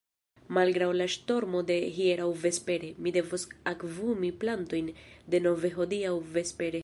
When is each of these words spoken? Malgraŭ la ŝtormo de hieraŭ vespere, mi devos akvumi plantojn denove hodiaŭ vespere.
Malgraŭ 0.57 0.87
la 1.01 1.05
ŝtormo 1.15 1.61
de 1.71 1.75
hieraŭ 1.97 2.29
vespere, 2.45 2.89
mi 3.07 3.13
devos 3.19 3.45
akvumi 3.73 4.33
plantojn 4.45 4.93
denove 5.37 5.73
hodiaŭ 5.77 6.19
vespere. 6.39 6.77